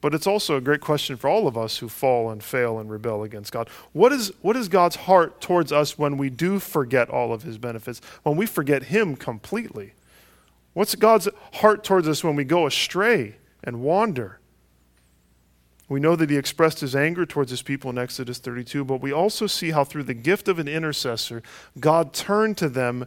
[0.00, 2.88] but it's also a great question for all of us who fall and fail and
[2.88, 3.68] rebel against God.
[3.94, 7.58] What is, what is God's heart towards us when we do forget all of his
[7.58, 9.94] benefits, when we forget him completely?
[10.74, 14.37] What's God's heart towards us when we go astray and wander?
[15.88, 19.12] We know that he expressed his anger towards his people in Exodus 32, but we
[19.12, 21.42] also see how through the gift of an intercessor,
[21.80, 23.06] God turned to them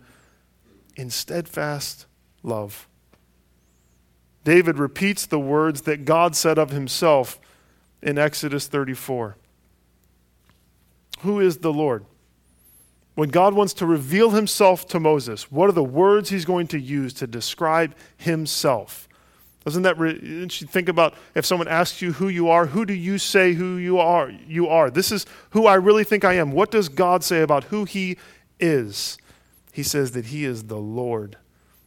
[0.95, 2.07] in steadfast
[2.41, 2.87] love.
[4.43, 7.39] David repeats the words that God said of himself
[8.01, 9.37] in Exodus 34.
[11.19, 12.05] Who is the Lord?
[13.13, 16.79] When God wants to reveal himself to Moses, what are the words he's going to
[16.79, 19.07] use to describe himself?
[19.65, 22.93] Doesn't that re- you think about if someone asks you who you are, who do
[22.93, 24.31] you say who you are?
[24.47, 24.89] You are.
[24.89, 26.51] This is who I really think I am.
[26.51, 28.17] What does God say about who he
[28.59, 29.17] is?
[29.71, 31.37] He says that he is the Lord.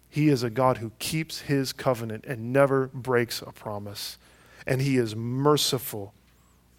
[0.08, 4.18] He is a God who keeps his covenant and never breaks a promise.
[4.66, 6.14] And he is merciful,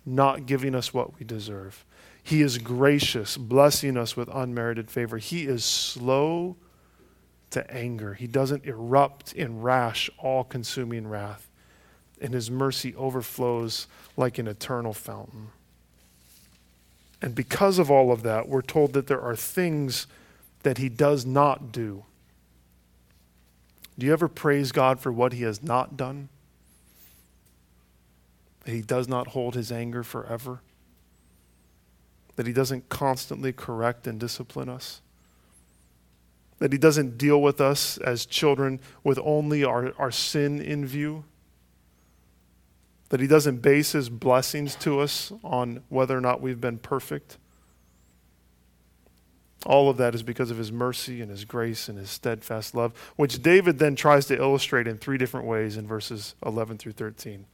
[0.06, 1.84] not giving us what we deserve.
[2.24, 5.18] He is gracious, blessing us with unmerited favor.
[5.18, 6.56] He is slow
[7.56, 8.14] to anger.
[8.14, 11.50] He doesn't erupt in rash, all consuming wrath.
[12.20, 13.88] And his mercy overflows
[14.18, 15.48] like an eternal fountain.
[17.22, 20.06] And because of all of that, we're told that there are things
[20.64, 22.04] that he does not do.
[23.98, 26.28] Do you ever praise God for what he has not done?
[28.66, 30.60] That he does not hold his anger forever?
[32.36, 35.00] That he doesn't constantly correct and discipline us?
[36.60, 41.24] That He doesn't deal with us as children with only our, our sin in view,
[43.10, 47.38] that He doesn't base His blessings to us on whether or not we've been perfect.
[49.66, 52.94] All of that is because of his mercy and his grace and his steadfast love,
[53.16, 57.48] which David then tries to illustrate in three different ways in verses 11 through 13.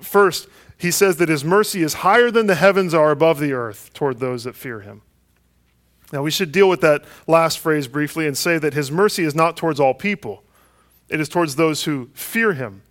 [0.00, 3.92] First, he says that his mercy is higher than the heavens are above the earth
[3.92, 5.02] toward those that fear him.
[6.12, 9.34] Now, we should deal with that last phrase briefly and say that his mercy is
[9.34, 10.42] not towards all people,
[11.08, 12.82] it is towards those who fear him.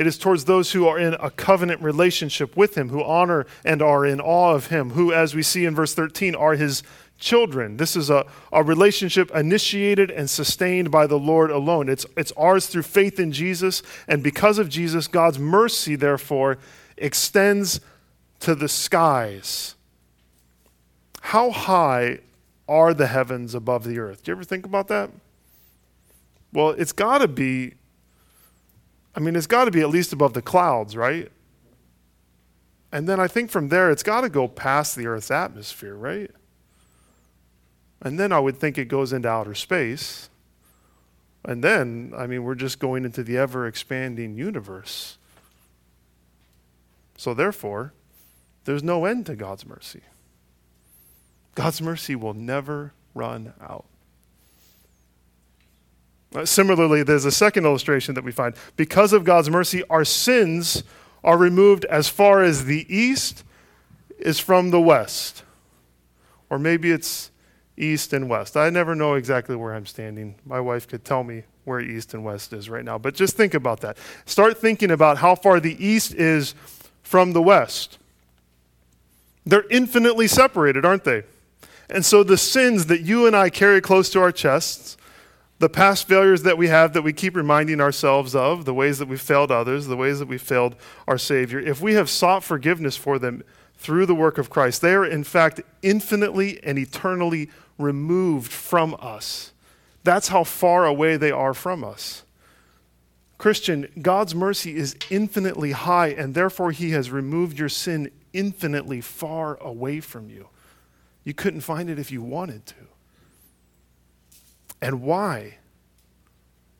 [0.00, 3.82] It is towards those who are in a covenant relationship with Him, who honor and
[3.82, 6.82] are in awe of Him, who, as we see in verse 13, are His
[7.18, 7.76] children.
[7.76, 11.90] This is a, a relationship initiated and sustained by the Lord alone.
[11.90, 16.56] It's, it's ours through faith in Jesus, and because of Jesus, God's mercy, therefore,
[16.96, 17.80] extends
[18.38, 19.74] to the skies.
[21.20, 22.20] How high
[22.70, 24.22] are the heavens above the earth?
[24.22, 25.10] Do you ever think about that?
[26.52, 27.74] Well, it's got to be,
[29.14, 31.30] I mean, it's got to be at least above the clouds, right?
[32.92, 36.30] And then I think from there, it's got to go past the Earth's atmosphere, right?
[38.00, 40.30] And then I would think it goes into outer space.
[41.44, 45.18] And then, I mean, we're just going into the ever expanding universe.
[47.16, 47.92] So, therefore,
[48.64, 50.02] there's no end to God's mercy.
[51.54, 53.84] God's mercy will never run out.
[56.34, 58.54] Uh, similarly, there's a second illustration that we find.
[58.76, 60.84] Because of God's mercy, our sins
[61.24, 63.44] are removed as far as the east
[64.18, 65.42] is from the west.
[66.48, 67.30] Or maybe it's
[67.76, 68.56] east and west.
[68.56, 70.36] I never know exactly where I'm standing.
[70.44, 72.98] My wife could tell me where east and west is right now.
[72.98, 73.96] But just think about that.
[74.24, 76.54] Start thinking about how far the east is
[77.02, 77.98] from the west.
[79.44, 81.24] They're infinitely separated, aren't they?
[81.90, 84.96] And so the sins that you and I carry close to our chests,
[85.58, 89.08] the past failures that we have that we keep reminding ourselves of, the ways that
[89.08, 90.76] we've failed others, the ways that we've failed
[91.06, 93.42] our Savior, if we have sought forgiveness for them
[93.76, 99.52] through the work of Christ, they are in fact infinitely and eternally removed from us.
[100.04, 102.22] That's how far away they are from us.
[103.36, 109.56] Christian, God's mercy is infinitely high, and therefore He has removed your sin infinitely far
[109.56, 110.48] away from you.
[111.24, 112.74] You couldn't find it if you wanted to.
[114.80, 115.58] And why?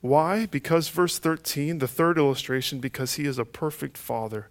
[0.00, 0.46] Why?
[0.46, 4.48] Because verse 13, the third illustration, because He is a perfect Father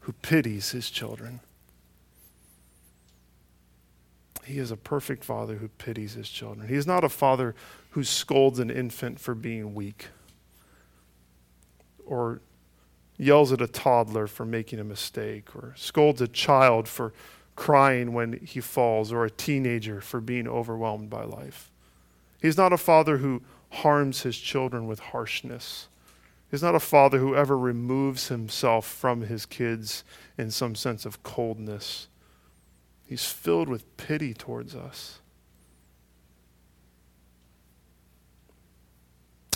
[0.00, 1.40] who pities His children.
[4.44, 6.68] He is a perfect father who pities his children.
[6.68, 7.54] He is not a father
[7.90, 10.08] who scolds an infant for being weak
[12.04, 12.40] or
[13.16, 17.12] yells at a toddler for making a mistake or scolds a child for
[17.56, 21.70] crying when he falls or a teenager for being overwhelmed by life.
[22.40, 25.88] He's not a father who harms his children with harshness.
[26.50, 30.04] He's not a father who ever removes himself from his kids
[30.38, 32.08] in some sense of coldness.
[33.06, 35.20] He's filled with pity towards us.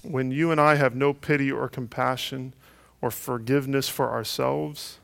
[0.03, 2.55] When you and I have no pity or compassion
[3.01, 4.99] or forgiveness for ourselves,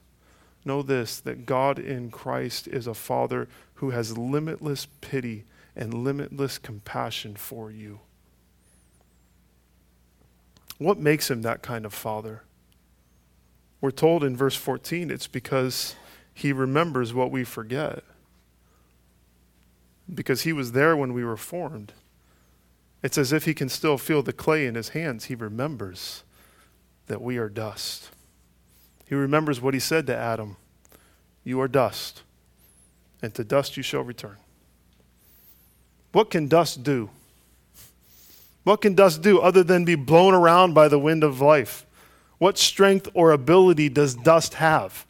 [0.65, 5.45] know this that God in Christ is a Father who has limitless pity
[5.77, 8.01] and limitless compassion for you.
[10.79, 12.43] What makes him that kind of Father?
[13.81, 15.95] We're told in verse 14 it's because
[16.33, 18.03] he remembers what we forget
[20.13, 21.93] because he was there when we were formed.
[23.03, 25.27] It's as if he can still feel the clay in his hands.
[25.27, 26.25] He remembers
[27.07, 28.11] that we are dust.
[29.07, 30.57] He remembers what he said to Adam
[31.45, 32.23] You are dust,
[33.23, 34.37] and to dust you shall return.
[36.13, 37.11] What can dust do?
[38.63, 41.85] What can dust do other than be blown around by the wind of life?
[42.39, 45.07] What strength or ability does dust have?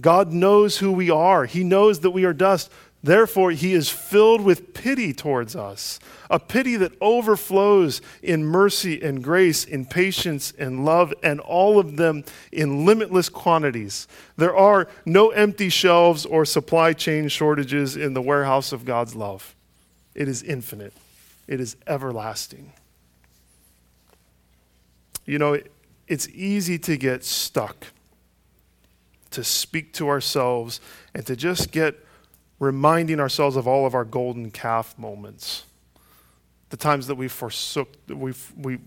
[0.00, 1.46] God knows who we are.
[1.46, 2.70] He knows that we are dust.
[3.02, 9.22] Therefore, he is filled with pity towards us, a pity that overflows in mercy and
[9.22, 14.08] grace, in patience and love, and all of them in limitless quantities.
[14.36, 19.54] There are no empty shelves or supply chain shortages in the warehouse of God's love.
[20.16, 20.92] It is infinite,
[21.46, 22.72] it is everlasting.
[25.24, 25.60] You know,
[26.08, 27.86] it's easy to get stuck,
[29.30, 30.80] to speak to ourselves,
[31.14, 32.04] and to just get
[32.58, 35.64] reminding ourselves of all of our golden calf moments,
[36.70, 38.78] the times that we forsook, that we we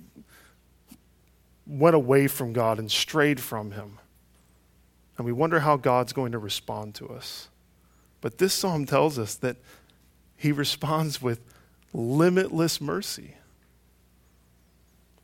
[1.67, 3.97] went away from God and strayed from Him.
[5.17, 7.47] And we wonder how God's going to respond to us.
[8.19, 9.57] But this psalm tells us that
[10.35, 11.39] He responds with
[11.93, 13.35] limitless mercy.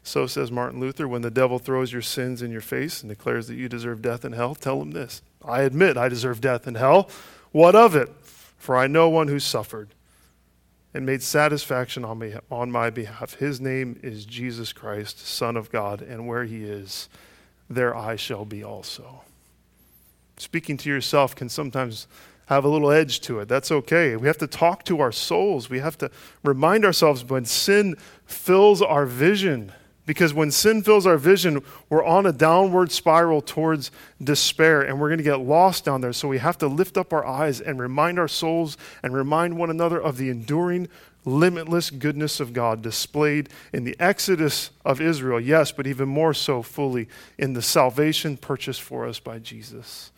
[0.03, 3.47] So says Martin Luther when the devil throws your sins in your face and declares
[3.47, 6.77] that you deserve death and hell, tell him this I admit I deserve death and
[6.77, 7.09] hell.
[7.51, 8.09] What of it?
[8.57, 9.93] For I know one who suffered
[10.93, 13.35] and made satisfaction on, me, on my behalf.
[13.35, 17.07] His name is Jesus Christ, Son of God, and where he is,
[17.69, 19.21] there I shall be also.
[20.37, 22.07] Speaking to yourself can sometimes
[22.47, 23.47] have a little edge to it.
[23.47, 24.15] That's okay.
[24.15, 25.69] We have to talk to our souls.
[25.69, 26.09] We have to
[26.43, 27.95] remind ourselves when sin
[28.25, 29.73] fills our vision
[30.07, 33.91] Because when sin fills our vision, we're on a downward spiral towards
[34.23, 36.13] despair and we're going to get lost down there.
[36.13, 39.69] So we have to lift up our eyes and remind our souls and remind one
[39.69, 40.87] another of the enduring,
[41.25, 46.61] limitless goodness of God displayed in the exodus of Israel, yes, but even more so
[46.61, 50.11] fully in the salvation purchased for us by Jesus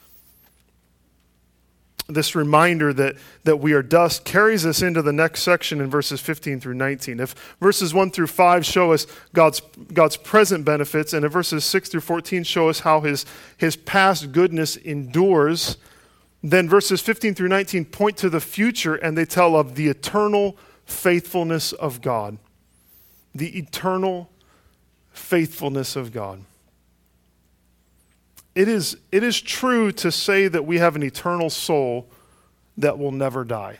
[2.09, 6.19] this reminder that, that we are dust carries us into the next section in verses
[6.19, 7.19] 15 through 19.
[7.19, 9.61] If verses 1 through 5 show us God's,
[9.93, 13.25] God's present benefits, and if verses 6 through 14 show us how his,
[13.57, 15.77] his past goodness endures,
[16.41, 20.57] then verses 15 through 19 point to the future and they tell of the eternal
[20.85, 22.37] faithfulness of God.
[23.35, 24.31] The eternal
[25.11, 26.43] faithfulness of God
[28.59, 32.09] it is, it is true to say that we have an eternal soul
[32.75, 33.79] that will never die.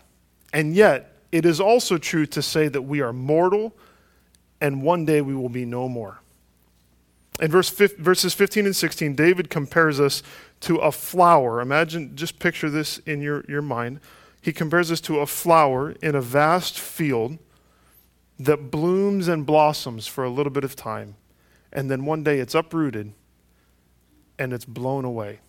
[0.54, 3.76] And yet, it is also true to say that we are mortal
[4.62, 6.22] and one day we will be no more.
[7.42, 10.24] In verse, verses 15 and 16, David compares us
[10.62, 11.60] to a flower.
[11.60, 14.00] Imagine, just picture this in your, your mind.
[14.42, 17.38] He compares us to a flower in a vast field
[18.40, 21.16] that blooms and blossoms for a little bit of time.
[21.74, 23.12] And then one day it's uprooted
[24.40, 25.40] and it's blown away.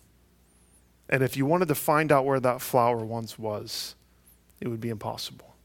[1.09, 3.95] And if you wanted to find out where that flower once was,
[4.59, 5.55] it would be impossible.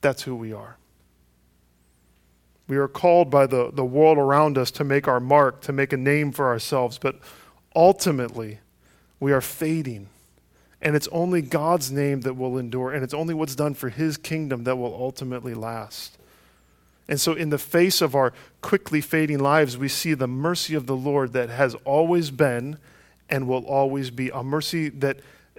[0.00, 0.78] That's who we are.
[2.66, 5.92] We are called by the, the world around us to make our mark, to make
[5.92, 7.18] a name for ourselves, but
[7.74, 8.60] ultimately,
[9.18, 10.08] we are fading.
[10.80, 14.16] And it's only God's name that will endure, and it's only what's done for His
[14.16, 16.16] kingdom that will ultimately last.
[17.10, 18.32] And so, in the face of our
[18.62, 22.78] quickly fading lives, we see the mercy of the Lord that has always been
[23.28, 25.18] and will always be a mercy that,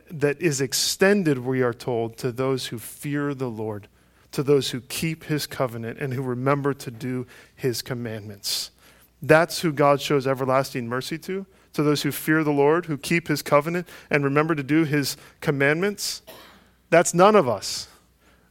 [0.09, 3.89] that is extended, we are told, to those who fear the Lord,
[4.31, 8.71] to those who keep his covenant and who remember to do his commandments.
[9.21, 13.27] That's who God shows everlasting mercy to, to those who fear the Lord, who keep
[13.27, 16.21] his covenant and remember to do his commandments.
[16.89, 17.89] That's none of us.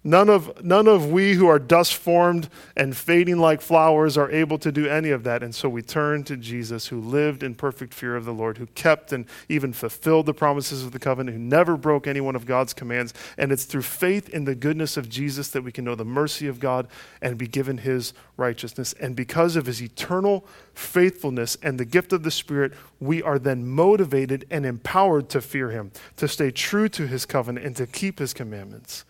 [0.03, 4.57] None of, none of we who are dust formed and fading like flowers are able
[4.57, 5.43] to do any of that.
[5.43, 8.65] And so we turn to Jesus, who lived in perfect fear of the Lord, who
[8.69, 12.47] kept and even fulfilled the promises of the covenant, who never broke any one of
[12.47, 13.13] God's commands.
[13.37, 16.47] And it's through faith in the goodness of Jesus that we can know the mercy
[16.47, 16.89] of God
[17.21, 18.95] and be given his righteousness.
[18.95, 23.69] And because of his eternal faithfulness and the gift of the Spirit, we are then
[23.69, 28.19] motivated and empowered to fear him, to stay true to his covenant, and to keep
[28.19, 29.05] his commandments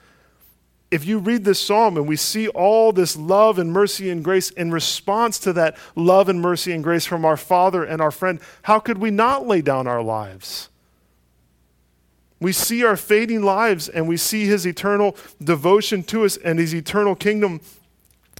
[0.90, 4.50] if you read this psalm and we see all this love and mercy and grace
[4.50, 8.40] in response to that love and mercy and grace from our Father and our friend,
[8.62, 10.68] how could we not lay down our lives?
[12.40, 16.74] We see our fading lives and we see his eternal devotion to us and his
[16.74, 17.60] eternal kingdom.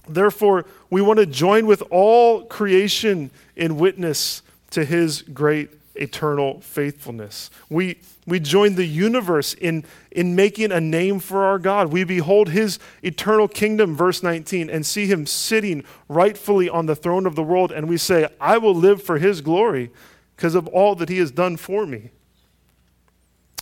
[0.07, 4.41] Therefore, we want to join with all creation in witness
[4.71, 5.69] to his great
[6.01, 7.49] eternal faithfulness.
[7.69, 11.91] We, we join the universe in, in making a name for our God.
[11.91, 17.25] We behold his eternal kingdom, verse 19, and see him sitting rightfully on the throne
[17.25, 17.71] of the world.
[17.71, 19.91] And we say, I will live for his glory
[20.35, 22.09] because of all that he has done for me.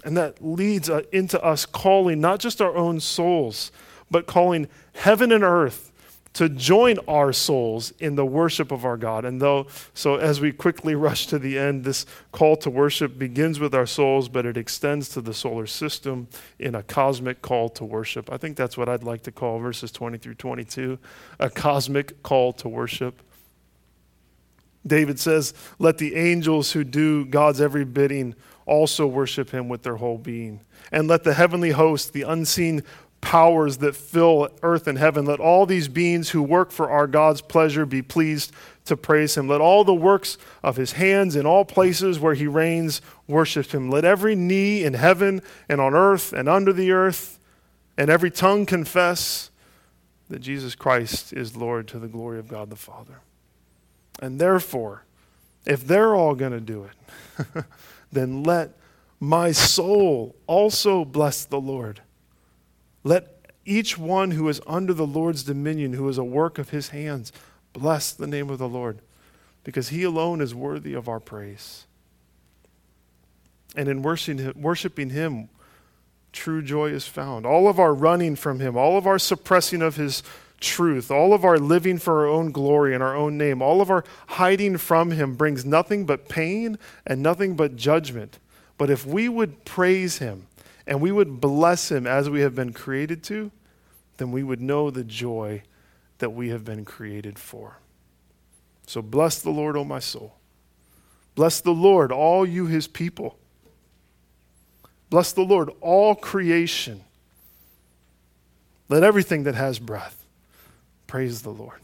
[0.05, 3.71] And that leads uh, into us calling not just our own souls,
[4.09, 5.88] but calling heaven and earth
[6.33, 9.25] to join our souls in the worship of our God.
[9.25, 13.59] And though, so as we quickly rush to the end, this call to worship begins
[13.59, 16.27] with our souls, but it extends to the solar system
[16.59, 18.31] in a cosmic call to worship.
[18.31, 20.99] I think that's what I'd like to call verses 20 through 22
[21.39, 23.21] a cosmic call to worship.
[24.85, 29.95] David says, Let the angels who do God's every bidding also worship him with their
[29.95, 30.61] whole being.
[30.91, 32.83] And let the heavenly host, the unseen
[33.21, 35.25] powers that fill earth and heaven.
[35.25, 38.51] Let all these beings who work for our God's pleasure be pleased
[38.85, 39.47] to praise him.
[39.47, 43.89] Let all the works of his hands in all places where he reigns worship him.
[43.89, 47.39] Let every knee in heaven and on earth and under the earth
[47.97, 49.51] and every tongue confess
[50.29, 53.19] that Jesus Christ is Lord to the glory of God the Father.
[54.21, 55.03] And therefore,
[55.65, 57.65] if they're all going to do it,
[58.11, 58.77] then let
[59.19, 62.01] my soul also bless the Lord.
[63.03, 66.89] Let each one who is under the Lord's dominion, who is a work of his
[66.89, 67.31] hands,
[67.73, 68.99] bless the name of the Lord,
[69.63, 71.85] because he alone is worthy of our praise.
[73.75, 75.49] And in worshiping him,
[76.33, 77.45] true joy is found.
[77.45, 80.23] All of our running from him, all of our suppressing of his
[80.59, 83.89] truth, all of our living for our own glory and our own name, all of
[83.89, 88.39] our hiding from him brings nothing but pain and nothing but judgment.
[88.77, 90.47] But if we would praise him,
[90.89, 93.51] and we would bless him as we have been created to,
[94.17, 95.61] then we would know the joy
[96.17, 97.77] that we have been created for.
[98.87, 100.33] So bless the Lord, O my soul.
[101.35, 103.37] Bless the Lord, all you his people.
[105.11, 107.03] Bless the Lord, all creation.
[108.89, 110.25] Let everything that has breath
[111.05, 111.81] praise the Lord.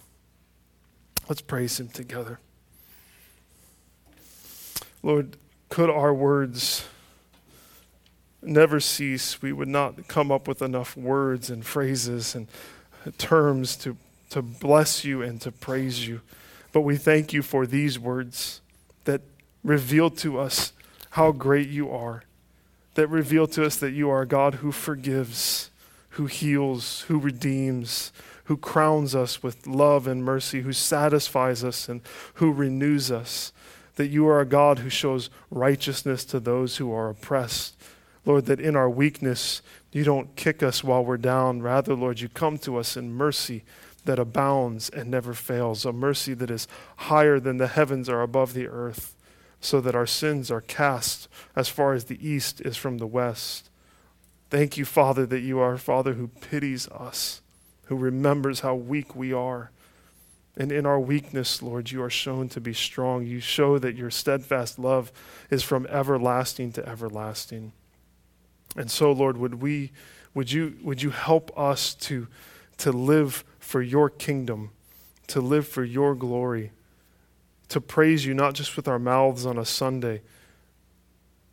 [1.30, 2.40] Let's praise him together.
[5.04, 5.38] Lord,
[5.70, 6.86] could our words
[8.46, 12.48] never cease, we would not come up with enough words and phrases and
[13.18, 13.98] terms to,
[14.30, 16.22] to bless you and to praise you.
[16.72, 18.62] But we thank you for these words
[19.06, 19.22] that
[19.64, 20.74] reveal to us
[21.12, 22.24] how great you are,
[22.96, 25.72] that reveal to us that you are a God who forgives,
[26.10, 28.12] who heals, who redeems,
[28.46, 32.02] who crowns us with love and mercy, who satisfies us and
[32.36, 33.52] who renews us.
[33.96, 37.76] That you are a God who shows righteousness to those who are oppressed.
[38.26, 39.62] Lord, that in our weakness,
[39.92, 41.62] you don't kick us while we're down.
[41.62, 43.64] Rather, Lord, you come to us in mercy
[44.06, 46.68] that abounds and never fails, a mercy that is
[46.98, 49.16] higher than the heavens are above the earth,
[49.60, 53.70] so that our sins are cast as far as the east is from the west.
[54.50, 57.42] Thank you, Father, that you are a Father who pities us,
[57.86, 59.72] who remembers how weak we are.
[60.56, 63.26] And in our weakness, Lord, you are shown to be strong.
[63.26, 65.12] You show that your steadfast love
[65.50, 67.74] is from everlasting to everlasting.
[68.76, 69.92] And so, Lord, would we
[70.34, 72.28] would you would you help us to
[72.78, 74.72] to live for your kingdom,
[75.28, 76.72] to live for your glory,
[77.70, 80.22] to praise you not just with our mouths on a Sunday,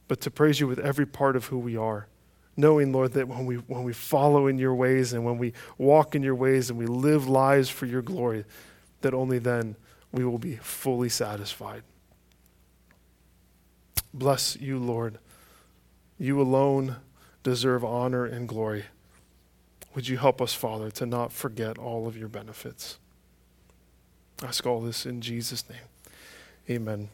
[0.08, 2.06] but to praise you with every part of who we are.
[2.54, 6.14] Knowing, Lord, that when we, when we follow in your ways and when we walk
[6.14, 8.44] in your ways and we live lives for your glory,
[9.00, 9.74] that only then
[10.12, 11.82] we will be fully satisfied.
[14.12, 15.18] Bless you, Lord.
[16.18, 16.96] You alone
[17.42, 18.84] deserve honor and glory.
[19.94, 22.98] Would you help us, Father, to not forget all of your benefits?
[24.42, 25.78] I ask all this in Jesus' name.
[26.70, 27.08] Amen.